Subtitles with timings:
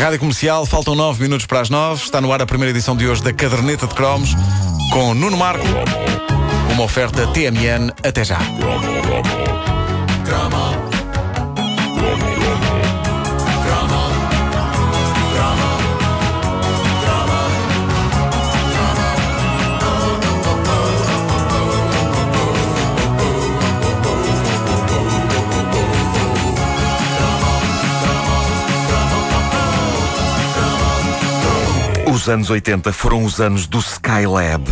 [0.00, 2.02] Rádio Comercial, faltam 9 minutos para as 9.
[2.02, 4.34] Está no ar a primeira edição de hoje da Caderneta de Cromos
[4.90, 5.66] com Nuno Marco.
[6.72, 7.92] Uma oferta TMN.
[8.02, 8.38] Até já.
[32.20, 34.62] Os anos 80 foram os anos do Skylab.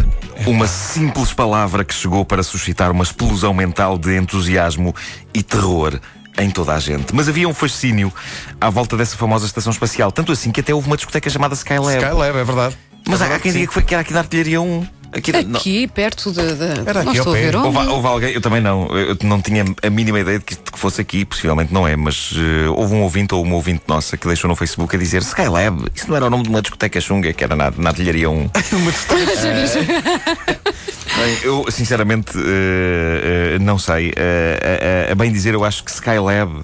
[0.46, 4.94] Uma simples palavra que chegou para suscitar uma explosão mental de entusiasmo
[5.32, 5.98] e terror
[6.38, 7.14] em toda a gente.
[7.14, 8.12] Mas havia um fascínio
[8.60, 10.12] à volta dessa famosa estação espacial.
[10.12, 11.96] Tanto assim que até houve uma discoteca chamada Skylab.
[11.96, 12.78] Skylab, é verdade.
[13.08, 14.86] Mas há, quem diga que, foi, que era aqui da artilharia 1.
[15.10, 16.54] Aqui, Aqui, perto de.
[16.54, 16.64] de...
[16.86, 17.56] Era não aqui ao pé.
[17.56, 20.70] Houve, houve alguém, eu também não, eu não tinha a mínima ideia de que, de
[20.70, 24.18] que fosse aqui, possivelmente não é, mas eh, houve um ouvinte ou uma ouvinte nossa
[24.18, 27.00] que deixou no Facebook a dizer Skylab, isso não era o nome de uma discoteca
[27.00, 28.50] chunga, que era na, na artilharia 1.
[31.16, 34.12] Bem, eu sinceramente eh, eh, não sei.
[34.14, 36.62] Eh, a- a bem dizer, eu acho que Skylab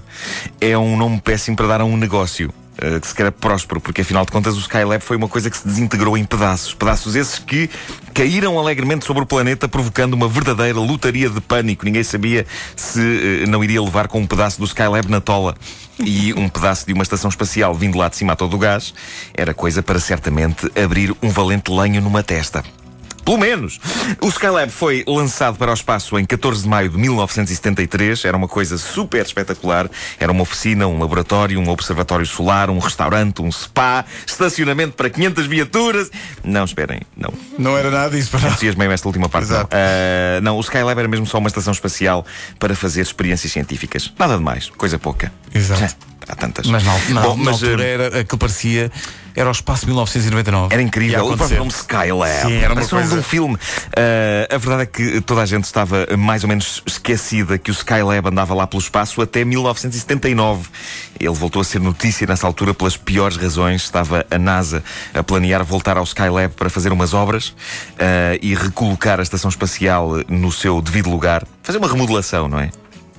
[0.61, 2.53] é um nome péssimo para dar a um negócio.
[2.77, 5.57] Eh, que se quer próspero, porque afinal de contas o Skylab foi uma coisa que
[5.57, 6.73] se desintegrou em pedaços.
[6.73, 7.69] Pedaços esses que
[8.13, 11.85] caíram alegremente sobre o planeta, provocando uma verdadeira lutaria de pânico.
[11.85, 15.55] Ninguém sabia se eh, não iria levar com um pedaço do Skylab na tola
[15.99, 18.93] e um pedaço de uma estação espacial vindo lá de cima a todo o gás.
[19.33, 22.63] Era coisa para certamente abrir um valente lenho numa testa.
[23.25, 23.79] Pelo menos.
[24.21, 28.23] O Skylab foi lançado para o espaço em 14 de maio de 1973.
[28.23, 29.89] Era uma coisa super espetacular.
[30.19, 35.47] Era uma oficina, um laboratório, um observatório solar, um restaurante, um spa, estacionamento para 500
[35.47, 36.11] viaturas.
[36.43, 37.33] Não, esperem, não.
[37.57, 39.49] Não era nada disso para Entusiasmei-me esta última parte.
[39.49, 39.67] Não.
[39.71, 42.23] Ah, não, o Skylab era mesmo só uma estação espacial
[42.59, 44.13] para fazer experiências científicas.
[44.19, 45.33] Nada de mais, coisa pouca.
[45.53, 45.95] Exato.
[46.27, 46.65] Há tantas.
[46.67, 48.91] Mas na, na, Bom, na mas, altura ah, era aquilo parecia.
[49.37, 50.73] Era o espaço 1999.
[50.73, 51.17] Era Ia incrível.
[51.25, 51.37] O acontecer.
[51.37, 52.47] próprio nome Skylab.
[52.47, 53.57] Sim, era uma o nome de coisa- um filme.
[53.95, 57.73] Ah, a verdade é que toda a gente estava mais ou menos esquecida que o
[57.73, 60.69] Skylab andava lá pelo espaço até 1979.
[61.19, 63.83] Ele voltou a ser notícia nessa altura pelas piores razões.
[63.83, 64.81] Estava a NASA
[65.13, 67.53] a planear voltar ao Skylab para fazer umas obras
[67.99, 71.43] ah, e recolocar a estação espacial no seu devido lugar.
[71.61, 72.69] Fazer uma remodelação, não é?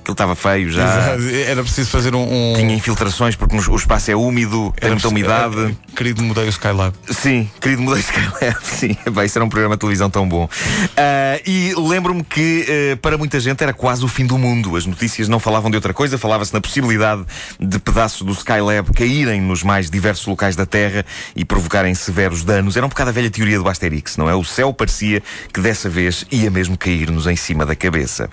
[0.07, 0.83] Aquilo estava feio já.
[1.17, 1.35] Exato.
[1.49, 2.21] Era preciso fazer um.
[2.23, 5.59] um- Tinha infiltrações porque o espaço é úmido, tem era muita preciso- umidade.
[5.59, 6.95] era- Querido, mudei o Skylab.
[7.09, 8.95] Sim, querido mudei de Skylab, sim.
[9.11, 10.47] Bem, isso era um programa de televisão tão bom.
[10.95, 14.77] Ah, e lembro-me que eh, para muita gente era quase o fim do mundo.
[14.77, 17.25] As notícias não falavam de outra coisa, falava-se na possibilidade
[17.59, 22.77] de pedaços do Skylab caírem nos mais diversos locais da Terra e provocarem severos danos.
[22.77, 24.35] Era um bocado a velha teoria do Asterix, não é?
[24.35, 28.29] O céu parecia que dessa vez ia mesmo cair-nos em cima da cabeça.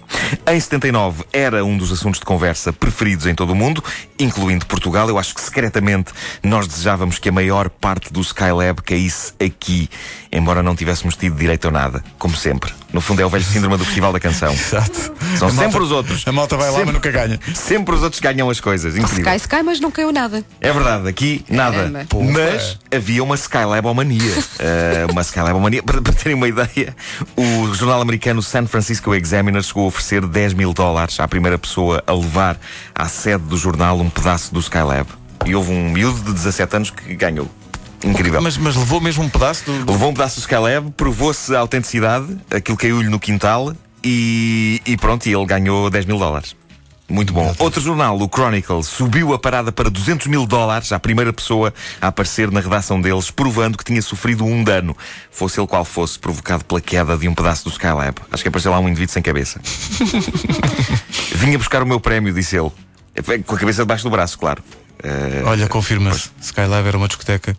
[0.47, 3.83] Em 79 era um dos assuntos de conversa preferidos em todo o mundo,
[4.19, 5.09] incluindo Portugal.
[5.09, 9.89] Eu acho que secretamente nós desejávamos que a maior parte do Skylab caísse aqui,
[10.31, 12.84] embora não tivéssemos tido direito a nada, como sempre.
[12.95, 14.53] No fundo é o velho síndrome do Festival da Canção.
[14.55, 15.13] Exato.
[15.37, 16.23] São A malta- sempre os outros.
[16.27, 17.41] A malta vai lá, Sempre- mas nunca ganha.
[17.53, 18.97] Sempre os outros ganham as coisas.
[18.97, 19.25] Incrível.
[19.25, 20.45] Cai, se cai, mas não caiu nada.
[20.61, 21.91] É verdade, aqui nada.
[22.33, 24.31] Mas havia uma Skylabomania.
[24.31, 25.83] uh, uma Skylabomania.
[25.83, 26.95] Para, para terem uma ideia,
[27.37, 32.01] o jornal americano San Francisco Examiner chegou a oferecer 10 mil dólares à primeira pessoa
[32.07, 32.57] a levar
[32.95, 35.09] à sede do jornal um pedaço do Skylab.
[35.45, 37.51] E houve um miúdo de 17 anos que ganhou.
[38.05, 38.41] Incrível.
[38.43, 39.85] Mas, mas levou mesmo um pedaço do.
[39.85, 44.97] do- Levou um pedaço do Skylab, provou-se a autenticidade, aquilo caiu-lhe no quintal e, e
[44.97, 46.55] pronto, e ele ganhou 10 mil dólares.
[47.07, 47.55] Muito bom.
[47.59, 52.07] Outro jornal, o Chronicle, subiu a parada para 200 mil dólares à primeira pessoa a
[52.07, 54.97] aparecer na redação deles, provando que tinha sofrido um dano,
[55.31, 58.17] fosse ele qual fosse, provocado pela queda de um pedaço do Skylab.
[58.33, 59.61] Acho que apareceu lá um indivíduo sem cabeça.
[61.35, 62.71] Vinha buscar o meu prémio, disse ele.
[63.47, 64.63] Com a cabeça debaixo do braço, claro.
[65.05, 66.31] Eh, Olha, confirma-se.
[66.41, 67.57] Skylab era uma discoteca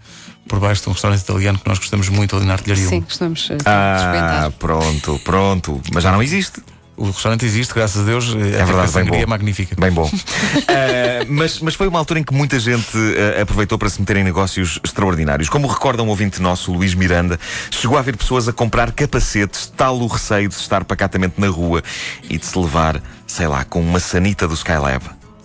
[0.48, 2.88] por baixo de um restaurante italiano que nós gostamos muito ali na artilharia.
[2.88, 3.02] Sim, 1.
[3.02, 5.82] gostamos uh, ah, pronto, pronto.
[5.94, 6.62] Mas já não existe.
[6.98, 8.34] O restaurante existe, graças a Deus.
[8.34, 9.16] É verdade, bem bom.
[9.16, 9.76] é magnífica.
[9.78, 10.10] Bem bom.
[10.68, 14.18] Eh, mas, mas foi uma altura em que muita gente eh, aproveitou para se meter
[14.18, 15.50] em negócios extraordinários.
[15.50, 17.40] Como recorda um ouvinte nosso, Luís Miranda,
[17.70, 21.48] chegou a haver pessoas a comprar capacetes, tal o receio de se estar pacatamente na
[21.48, 21.84] rua
[22.30, 25.04] e de se levar, sei lá, com uma sanita do Skylab.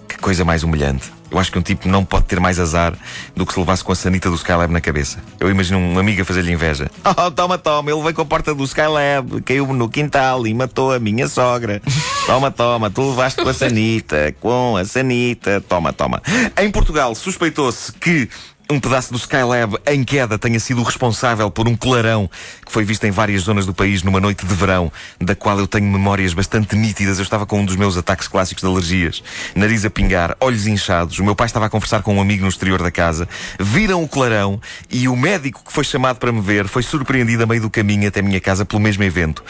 [0.08, 1.19] Que coisa mais humilhante.
[1.30, 2.94] Eu acho que um tipo não pode ter mais azar
[3.34, 5.18] do que se levasse com a sanita do Skylab na cabeça.
[5.38, 6.90] Eu imagino um amigo a fazer-lhe inveja.
[7.22, 10.92] Oh, toma, toma, ele veio com a porta do Skylab, caiu-me no quintal e matou
[10.92, 11.82] a minha sogra.
[12.26, 15.60] Toma, toma, tu levaste com a sanita, com a sanita.
[15.60, 16.22] Toma, toma.
[16.56, 18.28] Em Portugal, suspeitou-se que
[18.70, 22.30] um pedaço do Skylab em queda tenha sido o responsável por um clarão
[22.64, 25.66] que foi visto em várias zonas do país numa noite de verão, da qual eu
[25.66, 27.18] tenho memórias bastante nítidas.
[27.18, 29.24] Eu estava com um dos meus ataques clássicos de alergias,
[29.56, 31.18] nariz a pingar, olhos inchados.
[31.22, 33.28] O meu pai estava a conversar com um amigo no exterior da casa.
[33.58, 37.46] Viram o clarão e o médico que foi chamado para me ver foi surpreendido a
[37.46, 39.40] meio do caminho até a minha casa pelo mesmo evento.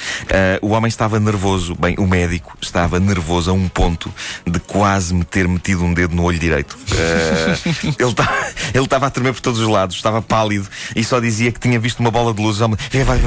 [0.60, 4.12] Uh, o homem estava nervoso, bem, o médico estava nervoso a um ponto
[4.46, 6.76] de quase me ter metido um dedo no olho direito.
[6.92, 11.52] Uh, ele tá, estava a tremer por todos os lados, estava pálido e só dizia
[11.52, 12.58] que tinha visto uma bola de luz.
[12.90, 13.26] Vê, vai ver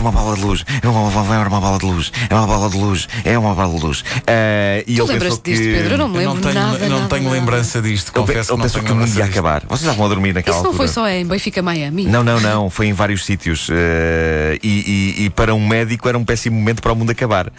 [0.00, 2.76] uma bola de luz, é uma, vai uma bola de luz, é uma bola de
[2.76, 4.00] luz, é uma bola de luz.
[4.00, 5.50] Uh, e tu lembras-te que...
[5.50, 5.94] disto, Pedro?
[5.94, 6.78] Eu não me lembro eu não tenho, nada.
[6.78, 7.36] Não nada, tenho nada.
[7.36, 8.12] lembrança disto.
[8.12, 9.62] Confesso ele pensou que o mundo ia acabar.
[9.66, 10.88] Vocês estavam a dormir naquela Isso não altura.
[10.88, 12.04] foi só em Benfica, Miami?
[12.06, 12.70] Não, não, não.
[12.70, 13.68] Foi em vários sítios.
[13.68, 13.72] Uh,
[14.62, 17.52] e, e, e para um médico era um péssimo momento para o mundo acabar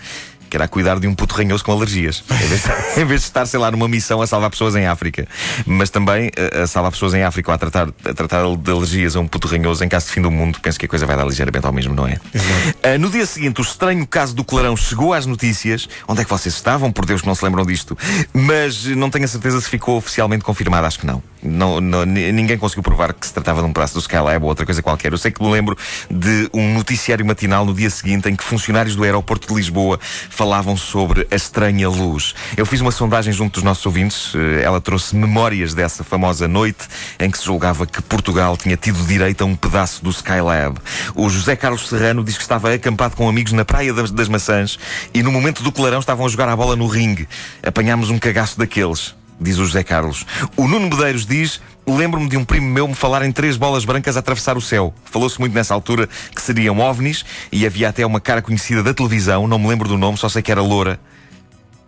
[0.55, 2.23] era cuidar de um puto ranhoso com alergias.
[2.31, 4.85] Em vez, de, em vez, de, estar, sei lá, numa missão a salvar pessoas em
[4.85, 5.27] África.
[5.65, 9.15] Mas também a, a salvar pessoas em África ou a tratar, a tratar de alergias
[9.15, 10.59] a um puto ranhoso em caso de fim do mundo.
[10.61, 12.13] Penso que a coisa vai dar ligeiramente ao mesmo, não é?
[12.13, 15.87] Uh, no dia seguinte, o estranho caso do Clarão chegou às notícias.
[16.07, 16.91] Onde é que vocês estavam?
[16.91, 17.97] Por Deus que não se lembram disto.
[18.33, 20.85] Mas não tenho a certeza se ficou oficialmente confirmado.
[20.85, 21.21] Acho que não.
[21.45, 24.65] Não, não ninguém conseguiu provar que se tratava de um braço do Skylab ou outra
[24.65, 25.11] coisa qualquer.
[25.11, 25.77] Eu sei que me lembro
[26.09, 30.75] de um noticiário matinal no dia seguinte em que funcionários do aeroporto de Lisboa falavam
[30.75, 32.33] sobre a estranha luz.
[32.57, 34.33] Eu fiz uma sondagem junto dos nossos ouvintes.
[34.35, 36.87] Eh, ela trouxe memórias dessa famosa noite
[37.19, 40.77] em que se julgava que Portugal tinha tido direito a um pedaço do Skylab.
[41.13, 44.77] O José Carlos Serrano diz que estava acampado com amigos na Praia das, das Maçãs
[45.13, 47.27] e no momento do clarão estavam a jogar a bola no ringue.
[47.63, 50.25] Apanhámos um cagaço daqueles diz o José Carlos.
[50.55, 54.15] O Nuno Medeiros diz: Lembro-me de um primo meu me falar em três bolas brancas
[54.15, 54.93] a atravessar o céu.
[55.05, 59.47] Falou-se muito nessa altura que seriam ovnis e havia até uma cara conhecida da televisão,
[59.47, 60.99] não me lembro do nome, só sei que era loura.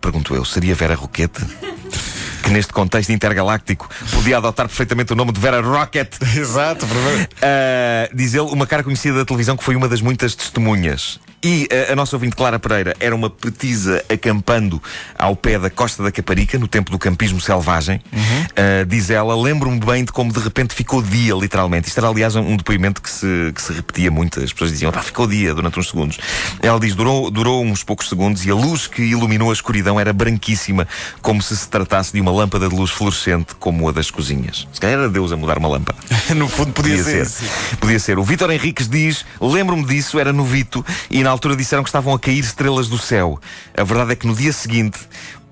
[0.00, 1.42] Pergunto eu, seria Vera Roquete?
[2.48, 6.14] que neste contexto intergaláctico podia adotar perfeitamente o nome de Vera Rocket.
[6.36, 11.20] Exato, uh, Diz ele, uma cara conhecida da televisão que foi uma das muitas testemunhas.
[11.42, 14.82] E a, a, nossa ouvinte Clara Pereira era uma petisa acampando
[15.16, 18.00] ao pé da Costa da Caparica, no tempo do campismo selvagem.
[18.12, 18.20] Uhum.
[18.22, 21.88] Uh, diz ela, lembro-me bem de como de repente ficou dia, literalmente.
[21.88, 24.40] Isto era, aliás, um depoimento que se, que se repetia muito.
[24.40, 26.18] As pessoas diziam, pá, ficou dia durante uns segundos.
[26.60, 30.12] Ela diz, durou, durou uns poucos segundos e a luz que iluminou a escuridão era
[30.12, 30.88] branquíssima,
[31.22, 34.66] como se se tratasse de uma lâmpada de luz fluorescente, como a das cozinhas.
[34.72, 35.98] Se calhar era Deus a mudar uma lâmpada.
[36.34, 37.26] no fundo, podia, podia ser.
[37.26, 37.76] ser.
[37.76, 38.18] Podia ser.
[38.18, 42.18] O Vítor Henriques diz, lembro-me disso, era novito e na altura disseram que estavam a
[42.18, 43.38] cair estrelas do céu.
[43.76, 44.98] A verdade é que no dia seguinte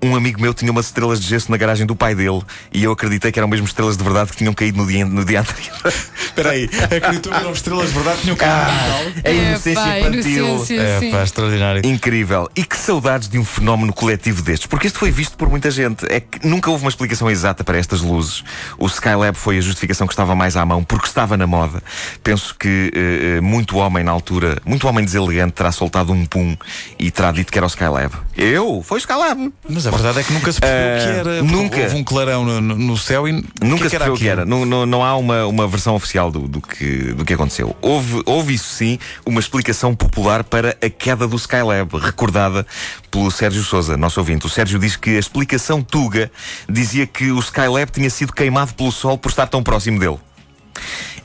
[0.01, 2.41] um amigo meu tinha umas estrelas de gesso na garagem do pai dele
[2.71, 5.25] e eu acreditei que eram mesmo estrelas de verdade que tinham caído no dia, no
[5.25, 5.77] dia anterior.
[6.17, 9.79] Espera aí, acreditou que eram estrelas de verdade que tinham caído ah, no A inocência
[9.79, 10.45] é, pá, infantil.
[10.45, 11.81] Inocência, é pá, extraordinário.
[11.85, 12.49] Incrível.
[12.55, 16.05] E que saudades de um fenómeno coletivo destes, porque isto foi visto por muita gente.
[16.11, 18.43] É que nunca houve uma explicação exata para estas luzes.
[18.77, 21.81] O Skylab foi a justificação que estava mais à mão, porque estava na moda.
[22.23, 22.91] Penso que
[23.39, 26.55] uh, muito homem na altura, muito homem deselegante, terá soltado um pum
[26.99, 28.13] e terá dito que era o Skylab.
[28.35, 28.83] Eu?
[28.83, 29.51] Foi o Skylab.
[29.67, 31.43] Mas a verdade é que nunca se percebeu uh, que era.
[31.43, 31.81] Nunca.
[31.81, 33.31] Houve um clarão no, no céu e.
[33.31, 34.45] Nunca que é se percebeu o que era.
[34.45, 37.75] Não, não, não há uma, uma versão oficial do, do, que, do que aconteceu.
[37.81, 42.65] Houve, houve, isso sim, uma explicação popular para a queda do Skylab, recordada
[43.09, 44.45] pelo Sérgio Souza, nosso ouvinte.
[44.45, 46.31] O Sérgio diz que a explicação Tuga
[46.69, 50.17] dizia que o Skylab tinha sido queimado pelo Sol por estar tão próximo dele.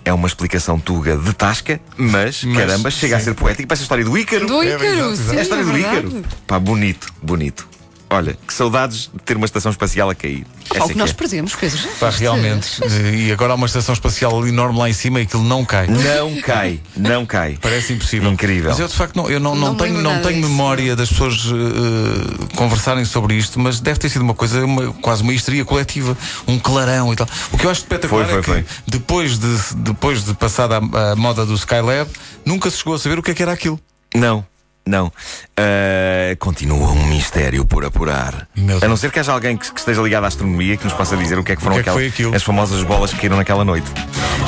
[0.04, 3.22] É uma explicação tuga de tasca, mas, mas caramba, chega sim.
[3.22, 3.68] a ser poético.
[3.68, 4.46] Parece a história do Ícaro.
[4.46, 6.24] Do Ícaro, é, sim, é a história é do Ícaro.
[6.46, 7.68] Pá, bonito, bonito.
[8.12, 10.46] Olha, que saudades de ter uma estação espacial a cair.
[10.74, 11.14] Algo que nós é.
[11.14, 11.78] perdemos, Pedro.
[11.98, 12.80] Pá, realmente.
[13.14, 15.86] E agora há uma estação espacial enorme lá em cima e aquilo não cai.
[15.86, 17.58] Não cai, não cai.
[17.60, 18.30] Parece impossível.
[18.30, 18.70] Incrível.
[18.70, 21.44] Mas eu de facto não, eu não, não, não tenho, não tenho memória das pessoas
[21.46, 26.16] uh, conversarem sobre isto, mas deve ter sido uma coisa, uma, quase uma histeria coletiva,
[26.46, 27.26] um clarão e tal.
[27.50, 28.78] O que eu acho espetacular foi, foi, é que foi.
[28.86, 32.10] Depois, de, depois de passada a, a moda do Skylab,
[32.44, 33.80] nunca se chegou a saber o que é que era aquilo.
[34.14, 34.44] Não.
[34.84, 35.06] Não.
[35.06, 38.48] Uh, continua um mistério por apurar.
[38.82, 41.16] A não ser que haja alguém que, que, esteja ligado à astronomia que nos possa
[41.16, 43.36] dizer o que é que foram que é que aquelas, as famosas bolas que caíram
[43.36, 43.86] naquela noite.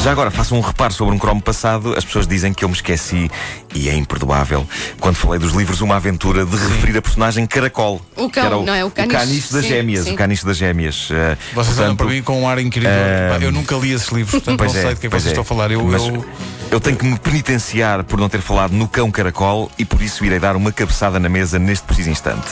[0.01, 1.95] Já agora, faço um reparo sobre um cromo passado.
[1.97, 3.31] As pessoas dizem que eu me esqueci,
[3.75, 4.67] e é imperdoável,
[4.99, 8.03] quando falei dos livros Uma Aventura, de referir a personagem Caracol.
[8.17, 8.85] O cão, era o, não é?
[8.85, 10.05] O caniche, o caniche das sim, gêmeas.
[10.05, 10.13] Sim.
[10.15, 11.11] O caniche das gêmeas.
[11.11, 12.91] Uh, Vocês portanto, olham para mim com um ar incrível.
[12.91, 15.27] Uh, eu nunca li esses livros, portanto não é, sei de que é que vocês
[15.27, 15.29] é.
[15.29, 15.71] estão a falar.
[15.71, 16.27] Eu, Mas, eu...
[16.75, 20.25] eu tenho que me penitenciar por não ter falado no cão Caracol e por isso
[20.25, 22.49] irei dar uma cabeçada na mesa neste preciso instante.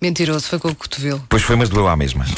[0.00, 1.22] Mentiroso, foi com o cotovelo.
[1.28, 2.24] Pois foi, mas doeu à mesma.